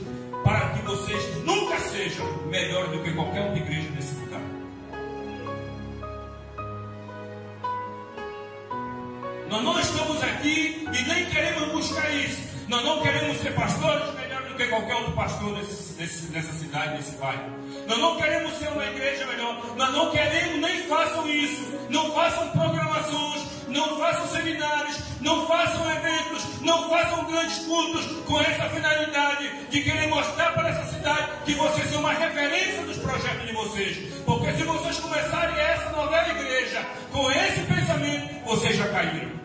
[0.44, 4.40] Para que vocês nunca sejam melhores do que qualquer outra igreja nesse lugar.
[9.50, 12.46] Nós não estamos aqui e nem queremos buscar isso.
[12.68, 16.96] Nós não queremos ser pastores melhores do que qualquer outro pastor nesse, nesse, nessa cidade,
[16.96, 17.52] nesse bairro.
[17.86, 19.76] Nós não queremos ser uma igreja melhor.
[19.76, 21.76] Nós não queremos, nem façam isso.
[21.88, 28.68] Não façam programações, não façam seminários, não façam eventos, não façam grandes cultos com essa
[28.70, 33.52] finalidade de querer mostrar para essa cidade que vocês são uma referência dos projetos de
[33.52, 34.14] vocês.
[34.24, 39.35] Porque se vocês começarem essa novela igreja com esse pensamento, vocês já caíram.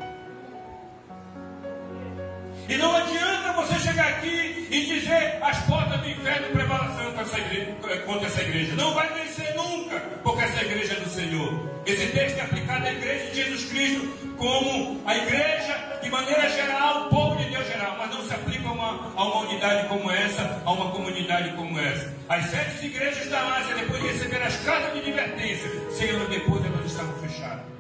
[2.72, 7.12] E não adianta você chegar aqui e dizer as portas do inferno prevalecerão
[7.52, 8.76] igreja, contra essa igreja.
[8.76, 11.70] Não vai vencer nunca, porque essa igreja é do Senhor.
[11.86, 14.08] Esse texto é aplicado à igreja de Jesus Cristo
[14.38, 18.70] como a igreja, de maneira geral, o povo de Deus geral, mas não se aplica
[18.70, 22.14] a uma, a uma unidade como essa, a uma comunidade como essa.
[22.30, 26.66] As sete igrejas da Ásia, depois de receber as cartas de advertência, seis anos depois
[26.66, 27.71] elas estavam fechadas.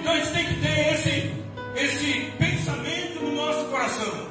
[0.00, 1.30] Então a gente tem que ter esse,
[1.76, 4.30] esse pensamento no nosso coração.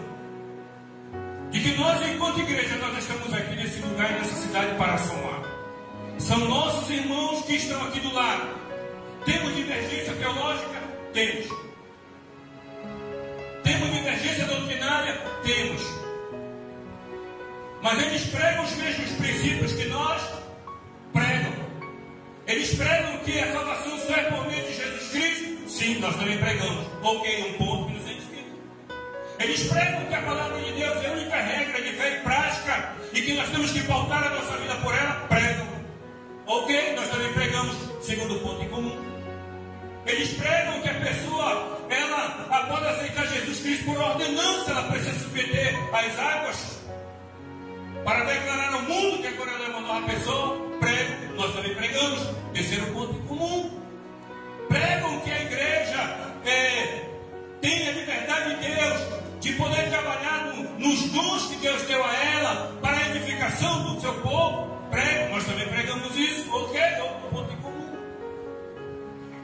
[1.51, 5.41] De que nós, enquanto igreja, nós estamos aqui nesse lugar, nessa cidade para somar.
[6.17, 8.49] São nossos irmãos que estão aqui do lado.
[9.25, 10.81] Temos divergência teológica?
[11.13, 11.47] Temos.
[13.63, 15.13] Temos divergência doutrinária?
[15.43, 15.83] Temos.
[17.83, 20.21] Mas eles pregam os mesmos princípios que nós
[21.13, 21.58] pregam.
[22.49, 25.69] Eles pregam que a salvação só é por meio de Jesus Cristo.
[25.69, 26.83] Sim, nós também pregamos.
[27.03, 28.43] Ok, um ponto que nos identifica.
[29.37, 32.95] Eles pregam que a palavra de Deus é a única regra de fé e prática
[33.13, 35.27] e que nós temos que pautar a nossa vida por ela.
[35.29, 35.67] Pregam.
[36.47, 38.97] Ok, nós também pregamos, segundo ponto em comum.
[40.07, 45.75] Eles pregam que a pessoa, ela, após aceitar Jesus Cristo por ordenança, ela precisa submeter
[45.93, 46.79] às águas
[48.03, 50.79] para declarar ao mundo que agora ela é uma nova pessoa.
[50.79, 52.19] Pregam, nós também pregamos.
[52.53, 53.79] Terceiro ponto em comum.
[54.67, 57.05] Pregam que a igreja é,
[57.61, 59.01] tem a liberdade de Deus
[59.39, 64.01] de poder trabalhar no, nos dons que Deus deu a ela para a edificação do
[64.01, 64.67] seu povo.
[64.91, 66.79] Prego, nós também pregamos isso, ok?
[66.79, 67.97] É outro ponto em comum.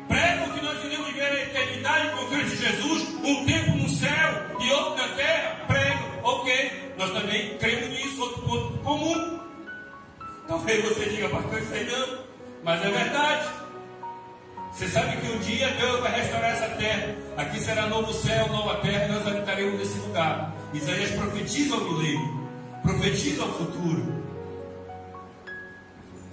[0.08, 4.69] Prego que nós iremos viver a eternidade com Cristo Jesus, um tempo no céu e
[4.71, 5.65] outro na terra.
[5.67, 6.93] Prego, ok?
[6.97, 9.44] Nós também cremos nisso, outro ponto comum.
[10.47, 12.19] Talvez você diga, pastor, isso aí não,
[12.63, 13.49] mas é verdade.
[14.71, 17.15] Você sabe que um dia Deus vai restaurar essa terra.
[17.38, 20.53] Aqui será novo céu, nova terra, e nós habitaremos nesse lugar.
[20.73, 22.49] Isaías profetiza o milênio,
[22.84, 24.23] profetiza o futuro.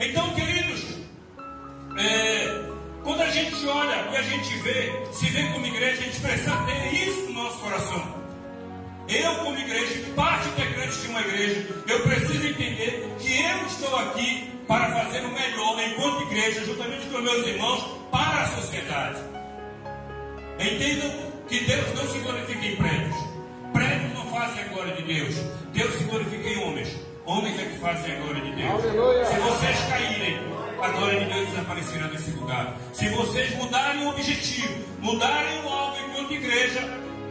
[0.00, 0.98] Então, queridos,
[1.96, 2.72] é,
[3.04, 6.56] quando a gente olha e a gente vê, se vê como igreja, a gente precisa
[6.66, 8.21] ter isso no nosso coração.
[9.12, 14.50] Eu, como igreja, parte integrante de uma igreja, eu preciso entender que eu estou aqui
[14.66, 19.20] para fazer o melhor enquanto igreja, juntamente com meus irmãos, para a sociedade.
[20.58, 21.10] Entendam
[21.46, 23.16] que Deus não se glorifica em prédios.
[23.74, 25.34] Prédios não fazem a glória de Deus.
[25.74, 26.96] Deus se glorifica em homens.
[27.26, 28.84] Homens é que fazem a glória de Deus.
[28.84, 29.26] Aleluia.
[29.26, 30.38] Se vocês caírem,
[30.80, 32.76] a glória de Deus desaparecerá nesse lugar.
[32.94, 36.80] Se vocês mudarem o objetivo, mudarem o alvo enquanto igreja,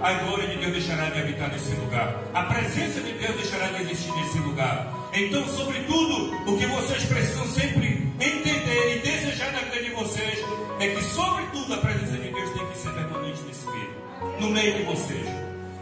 [0.03, 2.23] a glória de Deus deixará de habitar nesse lugar.
[2.33, 4.91] A presença de Deus deixará de existir nesse lugar.
[5.13, 10.39] Então, sobretudo, o que vocês precisam sempre entender e desejar na vida de vocês
[10.79, 13.93] é que, sobretudo, a presença de Deus tem que ser permanente nesse meio,
[14.39, 15.27] no meio de vocês.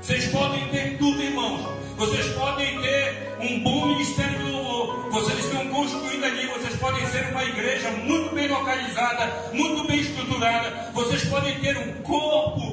[0.01, 1.79] Vocês podem ter tudo, irmãos.
[1.95, 5.10] Vocês podem ter um bom ministério de louvor.
[5.12, 6.47] Vocês estão construindo ali.
[6.47, 10.91] Vocês podem ser uma igreja muito bem localizada, muito bem estruturada.
[10.93, 12.68] Vocês podem ter um corpo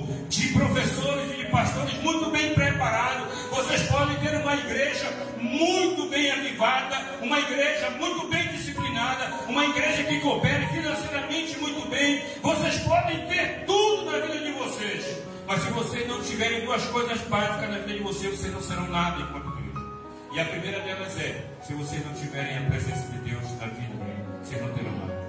[0.56, 3.32] professores e de pastores muito bem preparados.
[3.50, 10.02] Vocês podem ter uma igreja muito bem avivada, uma igreja muito bem disciplinada, uma igreja
[10.04, 12.22] que coopere financeiramente muito bem.
[12.42, 15.22] Vocês podem ter tudo na vida de vocês.
[15.46, 18.88] Mas se vocês não tiverem duas coisas básicas na vida de vocês, vocês não serão
[18.88, 19.86] nada enquanto igreja.
[20.32, 23.94] E a primeira delas é: se vocês não tiverem a presença de Deus na vida,
[24.42, 25.26] vocês não terão nada.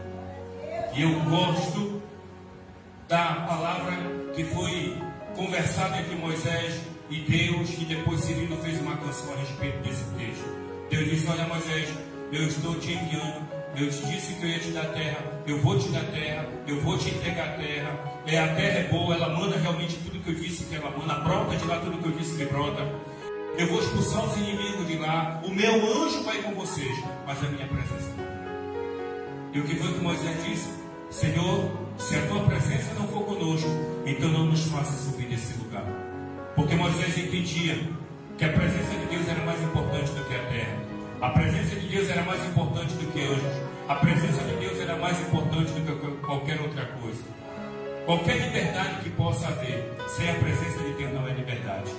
[0.96, 2.02] E eu gosto
[3.08, 3.94] da palavra
[4.36, 4.98] que foi
[5.38, 10.58] conversada entre Moisés e Deus, e depois Cirilo fez uma canção a respeito desse texto.
[10.90, 11.90] Deus disse: Olha, Moisés,
[12.34, 13.48] eu estou te enviando.
[13.76, 15.44] Eu te disse que eu ia te dar terra.
[15.46, 16.48] Eu vou te dar terra.
[16.66, 18.22] Eu vou te entregar a terra.
[18.26, 19.14] É, a terra é boa.
[19.14, 21.14] Ela manda realmente tudo que eu disse que ela manda.
[21.20, 22.82] Brota de lá tudo que eu disse que brota.
[23.56, 25.42] Eu vou expulsar os inimigos de lá.
[25.46, 26.92] O meu anjo vai com vocês.
[27.28, 28.12] Mas a minha presença.
[29.54, 30.87] E o que foi que Moisés disse?
[31.10, 33.70] Senhor, se a tua presença não for conosco,
[34.06, 35.86] então não nos faça subir desse lugar.
[36.56, 37.80] Porque Moisés entendia
[38.38, 40.78] que a presença de Deus era mais importante do que a terra.
[41.22, 43.68] A presença de Deus era mais importante do que anjos.
[43.88, 47.24] A presença de Deus era mais importante do que qualquer outra coisa.
[48.06, 51.92] Qualquer liberdade que possa haver, sem a presença de Deus não é liberdade.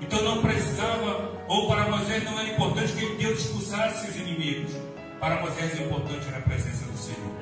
[0.00, 4.72] Então não precisava, ou para Moisés não era importante que Deus expulsasse os inimigos.
[5.20, 7.35] Para Moisés o importante era a presença do Senhor.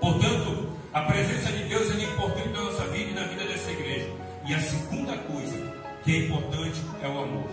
[0.00, 4.10] Portanto, a presença de Deus é importante na nossa vida e na vida dessa igreja.
[4.46, 7.48] E a segunda coisa que é importante é o amor.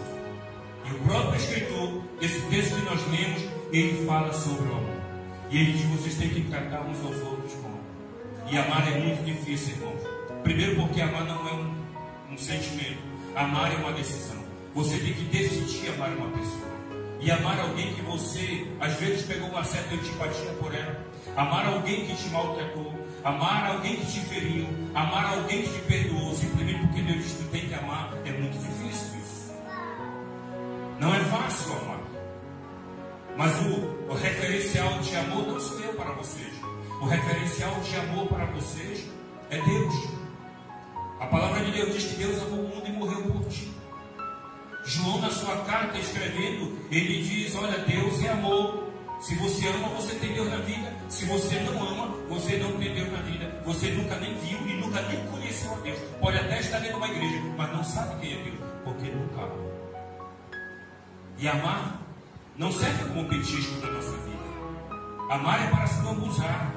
[0.85, 4.95] E o próprio escritor, esse texto que nós lemos, ele fala sobre o amor.
[5.49, 7.81] E ele diz: vocês têm que tratar uns aos outros com amor.
[8.51, 10.01] E amar é muito difícil, irmãos.
[10.43, 12.99] Primeiro, porque amar não é um, um sentimento,
[13.35, 14.37] amar é uma decisão.
[14.75, 16.75] Você tem que decidir amar uma pessoa.
[17.19, 21.03] E amar alguém que você, às vezes, pegou uma certa antipatia por ela
[21.35, 26.33] amar alguém que te maltratou, amar alguém que te feriu, amar alguém que te perdoou,
[26.33, 29.53] simplesmente porque Deus que tem que amar, é muito difícil isso.
[30.99, 31.99] Não é fácil amar.
[33.37, 36.53] Mas o, o referencial de amor não sou eu para vocês.
[37.01, 39.05] O referencial de amor para vocês
[39.49, 39.93] é Deus.
[41.19, 43.73] A palavra de Deus diz que Deus amou o mundo e morreu por ti.
[44.85, 48.85] João, na sua carta, escrevendo, ele diz: Olha, Deus é amor.
[49.19, 50.94] Se você ama, você tem Deus na vida.
[51.09, 53.61] Se você não ama, você não tem Deus na vida.
[53.65, 55.99] Você nunca nem viu e nunca nem conheceu a Deus.
[56.19, 59.41] Pode até estar dentro de uma igreja, mas não sabe quem é Deus, porque nunca
[59.41, 59.65] ama.
[61.37, 61.99] E amar
[62.57, 64.35] não serve como petisco da nossa vida.
[65.29, 66.73] Amar é para se lambuzar.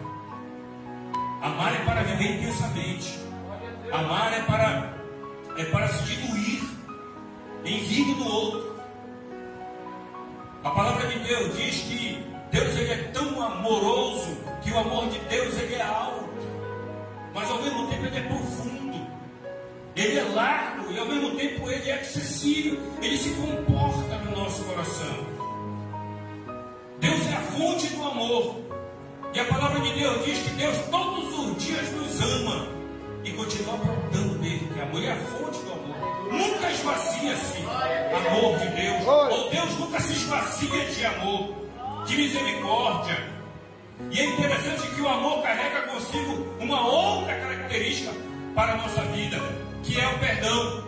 [1.41, 3.19] Amar é para viver intensamente.
[3.93, 4.99] Amar é para
[5.57, 6.63] é para se diluir
[7.65, 8.79] em vida do outro.
[10.63, 15.19] A palavra de Deus diz que Deus ele é tão amoroso que o amor de
[15.21, 16.29] Deus ele é alto,
[17.35, 19.07] mas ao mesmo tempo ele é profundo.
[19.95, 22.79] Ele é largo e ao mesmo tempo ele é acessível.
[23.03, 25.27] Ele se comporta no nosso coração.
[27.01, 28.57] Deus é a fonte do amor.
[29.35, 32.69] E a palavra de Deus diz que Deus todos os dias nos ama
[33.25, 36.33] e continua brotando dele, que amor é a fonte do amor.
[36.33, 37.59] Nunca esvazia-se
[38.29, 41.55] amor de Deus, ou Deus nunca se esvazia de amor,
[42.09, 43.19] de misericórdia.
[44.11, 48.11] E é interessante que o amor carrega consigo uma outra característica
[48.55, 49.37] para a nossa vida,
[49.83, 50.85] que é o perdão,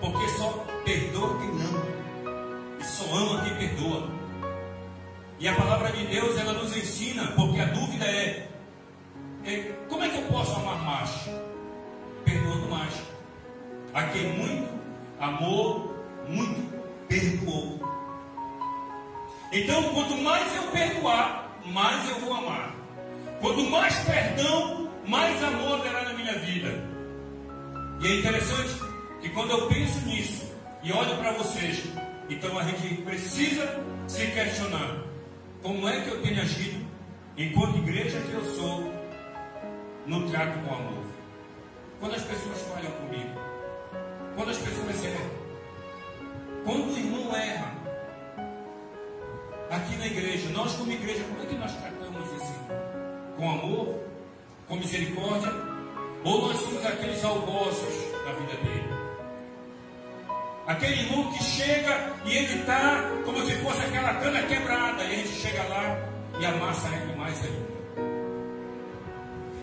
[0.00, 1.86] porque só perdoa quem ama,
[2.80, 4.10] e só ama quem perdoa.
[5.38, 8.48] E a palavra de Deus ela nos ensina, porque a dúvida é,
[9.44, 11.10] é como é que eu posso amar mais?
[12.24, 12.92] Perdoando mais.
[13.94, 14.68] A quem muito
[15.20, 15.94] amou,
[16.28, 16.60] muito
[17.06, 17.75] perdoou.
[19.56, 22.74] Então, quanto mais eu perdoar, mais eu vou amar.
[23.40, 26.68] Quanto mais perdão, mais amor haverá na minha vida.
[28.02, 28.74] E é interessante
[29.22, 30.52] que quando eu penso nisso
[30.82, 31.84] e olho para vocês,
[32.28, 34.98] então a gente precisa se questionar.
[35.62, 36.86] Como é que eu tenho agido,
[37.38, 38.92] enquanto igreja que eu sou,
[40.04, 41.04] no trato com amor?
[41.98, 43.40] Quando as pessoas falham comigo,
[44.34, 45.30] quando as pessoas erram,
[46.62, 47.75] quando o irmão erra,
[49.70, 52.54] aqui na igreja, nós como igreja, como é que nós tratamos isso?
[53.36, 54.00] Com amor?
[54.68, 55.52] Com misericórdia?
[56.24, 58.96] Ou nós somos aqueles algozes da vida dele?
[60.66, 65.16] Aquele irmão que chega e ele está como se fosse aquela cana quebrada, e a
[65.16, 65.96] gente chega lá
[66.40, 67.76] e amassa ele mais ainda.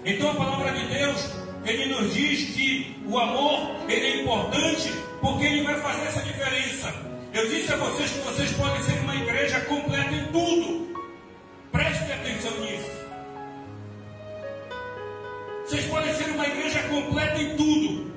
[0.06, 1.32] Então a palavra de Deus,
[1.66, 7.13] ele nos diz que o amor ele é importante porque ele vai fazer essa diferença.
[7.34, 10.96] Eu disse a vocês que vocês podem ser uma igreja completa em tudo.
[11.72, 12.92] Preste atenção nisso.
[15.66, 18.14] Vocês podem ser uma igreja completa em tudo.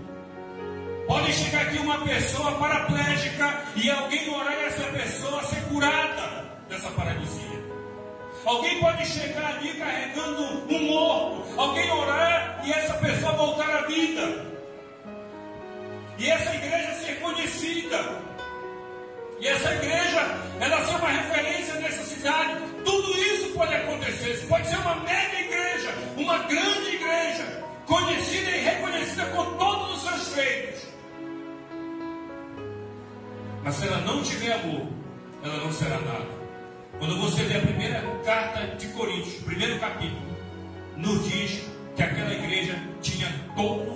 [1.06, 6.90] Pode chegar aqui uma pessoa paraplégica e alguém orar e essa pessoa ser curada dessa
[6.90, 7.64] paralisia.
[8.44, 14.44] Alguém pode chegar ali carregando um morto, alguém orar e essa pessoa voltar à vida.
[16.18, 18.35] E essa igreja ser conhecida.
[19.38, 20.20] E essa igreja,
[20.60, 22.56] ela ser uma referência nessa cidade.
[22.84, 24.46] Tudo isso pode acontecer.
[24.48, 30.34] pode ser uma mega igreja, uma grande igreja, conhecida e reconhecida com todos os seus
[30.34, 30.86] feitos.
[33.62, 34.86] Mas se ela não tiver amor,
[35.42, 36.36] ela não será nada.
[36.98, 40.36] Quando você lê a primeira carta de Coríntios, primeiro capítulo,
[40.96, 41.62] nos diz
[41.94, 43.95] que aquela igreja tinha todos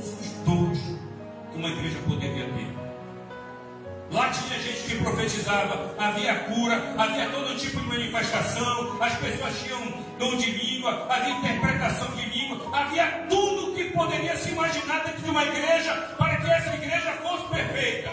[4.91, 9.81] que profetizava, havia cura, havia todo tipo de manifestação, as pessoas tinham
[10.19, 15.31] dom de língua, havia interpretação de língua, havia tudo que poderia se imaginar dentro de
[15.31, 18.11] uma igreja para que essa igreja fosse perfeita.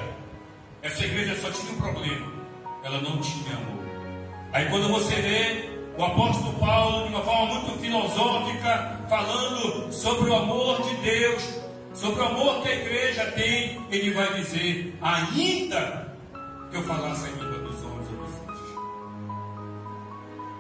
[0.83, 2.31] Essa igreja só tinha um problema:
[2.83, 3.83] ela não tinha amor.
[4.53, 10.35] Aí quando você vê o apóstolo Paulo, de uma forma muito filosófica, falando sobre o
[10.35, 11.43] amor de Deus,
[11.93, 16.06] sobre o amor que a igreja tem, ele vai dizer: ainda
[16.69, 18.69] que eu falasse a língua dos homens ou dos anjos,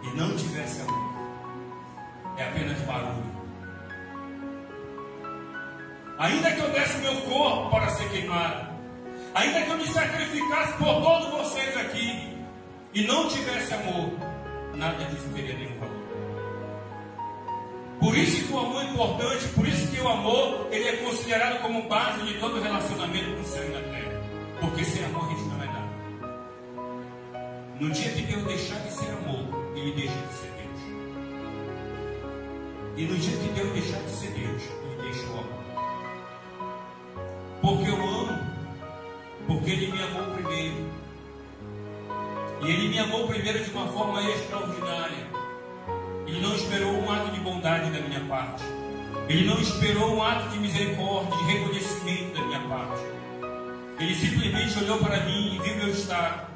[0.03, 1.13] e não tivesse amor,
[2.37, 3.37] é apenas barulho.
[6.19, 8.77] Ainda que eu desse meu corpo para ser queimado,
[9.37, 12.37] Ainda que eu me sacrificasse por todos vocês aqui
[12.91, 14.09] e não tivesse amor,
[14.73, 15.95] nada disso teria nenhum valor.
[17.99, 21.61] Por isso que o amor é importante, por isso que o amor ele é considerado
[21.61, 24.23] como base de todo relacionamento com o céu e na terra.
[24.59, 25.46] Porque sem amor a gente.
[27.79, 30.81] No dia que Deus deixar de ser amor, ele deixa de ser Deus.
[32.97, 35.57] E no dia que Deus deixar de ser Deus, ele deixa o amor.
[37.61, 38.47] Porque eu amo
[39.47, 40.91] porque Ele me amou primeiro.
[42.61, 45.25] E Ele me amou primeiro de uma forma extraordinária.
[46.27, 48.63] Ele não esperou um ato de bondade da minha parte.
[49.29, 53.01] Ele não esperou um ato de misericórdia, de reconhecimento da minha parte.
[53.99, 56.46] Ele simplesmente olhou para mim e viu meu estado.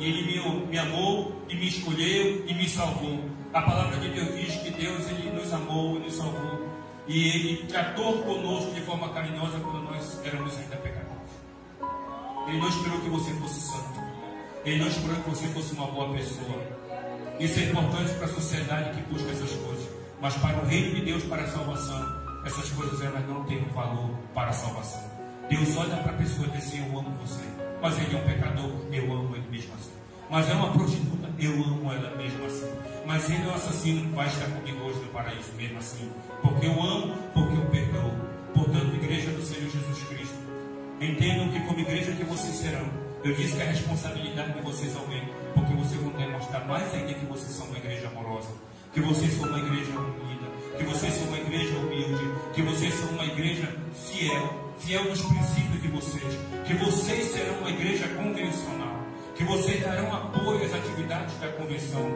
[0.00, 3.20] E ele me, me, amou e me escolheu e me salvou.
[3.52, 6.70] A palavra de Deus diz que Deus ele nos amou e nos salvou.
[7.06, 11.32] E ele tratou conosco de forma carinhosa quando nós éramos ainda pecadores.
[12.48, 14.00] Ele não esperou que você fosse santo.
[14.64, 16.62] Ele não esperou que você fosse uma boa pessoa.
[17.38, 19.86] Isso é importante para a sociedade que busca essas coisas.
[20.18, 24.16] Mas para o reino de Deus, para a salvação, essas coisas elas não têm valor
[24.34, 25.10] para a salvação.
[25.50, 27.42] Deus olha para a pessoa e diz assim: Eu amo você.
[27.82, 29.89] Mas ele é um pecador, eu amo ele mesmo assim.
[30.30, 32.70] Mas é uma prostituta, eu amo ela mesmo assim.
[33.04, 36.08] Mas ele é um assassino, vai estar comigo hoje no paraíso mesmo assim.
[36.40, 38.12] Porque eu amo, porque eu perdoo.
[38.54, 40.38] Portanto, igreja do Senhor Jesus Cristo,
[41.00, 42.86] entendam que como igreja que vocês serão.
[43.24, 47.26] Eu disse que a responsabilidade de vocês aumenta, porque vocês vão demonstrar mais ainda que
[47.26, 48.48] vocês são uma igreja amorosa,
[48.94, 50.46] que vocês são uma igreja unida,
[50.78, 52.24] que vocês são uma igreja humilde,
[52.54, 57.70] que vocês são uma igreja fiel, fiel nos princípios de vocês, que vocês serão uma
[57.70, 58.96] igreja convencional,
[59.40, 62.06] que vocês darão apoio às atividades da convenção,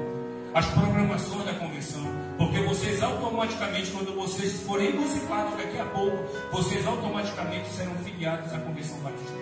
[0.52, 2.04] às programações da convenção,
[2.36, 6.18] porque vocês automaticamente, quando vocês forem emancipados daqui a pouco,
[6.52, 9.32] vocês automaticamente serão filiados à Convenção Batista.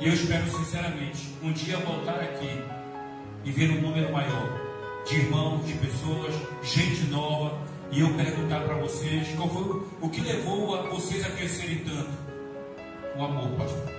[0.00, 2.64] E eu espero sinceramente um dia voltar aqui
[3.44, 4.48] e ver um número maior
[5.06, 7.58] de irmãos, de pessoas, gente nova,
[7.92, 12.08] e eu perguntar para vocês qual foi o que levou a vocês a crescerem tanto.
[13.18, 13.95] O amor, pastor.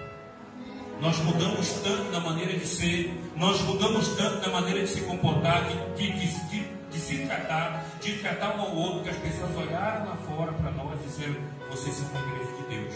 [0.99, 5.63] Nós mudamos tanto na maneira de ser, nós mudamos tanto na maneira de se comportar,
[5.95, 10.07] de, de, de, de se tratar, de tratar um ao outro, que as pessoas olharam
[10.07, 11.35] lá fora para nós e disseram:
[11.69, 12.95] vocês são uma igreja de Deus.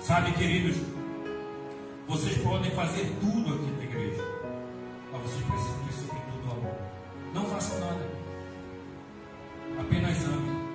[0.00, 0.78] Sabe, queridos,
[2.06, 4.24] vocês podem fazer tudo aqui na igreja,
[5.12, 6.78] mas vocês precisam ter sobretudo amor.
[7.34, 8.08] Não façam nada,
[9.78, 10.66] apenas amem.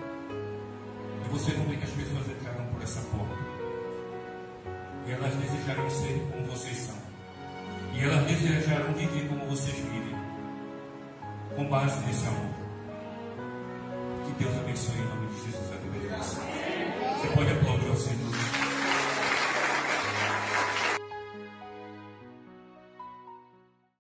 [1.26, 3.53] E você não vê que as pessoas entrarão por essa porta.
[5.06, 6.96] E elas desejarão ser como vocês são.
[7.94, 10.16] E elas desejarão viver como vocês vivem.
[11.56, 12.54] Com base nesse amor.
[14.26, 17.22] Que Deus abençoe em nome de Jesus a vida de vocês.
[17.22, 18.33] Você pode aplaudir ao Senhor.